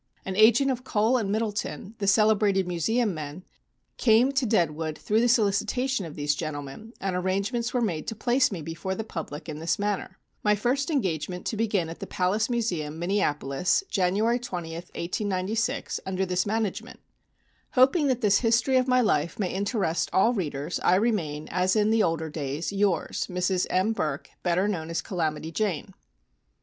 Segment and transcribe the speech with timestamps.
[0.25, 3.43] An agent of Kohl and Middleton, the celebrated museum men,
[3.97, 8.51] came to Deadwood through the solicitation of these gentlemen, and arrangements were made to place
[8.51, 10.17] me before the public in this manner.
[10.43, 16.47] My first engagement to begin at the Palace Museum, Minneapolis, January 20th, 1896, under this
[16.47, 16.99] management.
[17.73, 21.91] Hoping that this history of my life may interest all readers, I remain, as in
[21.91, 23.67] the older days, "Yours, "Mrs.
[23.69, 23.93] M.
[23.93, 25.93] Burk, "Better known as 'Calamity Jane.'"